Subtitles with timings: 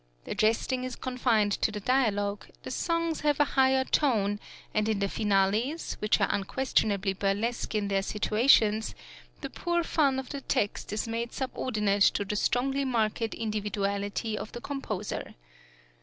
[0.25, 4.39] The jesting is confined to the dialogue; the songs have a higher tone,
[4.73, 8.95] and in the finales, which are unquestionably burlesque in their situations,
[9.41, 14.51] the poor fun of the text is made subordinate to the strongly marked individuality of
[14.53, 15.35] the composer.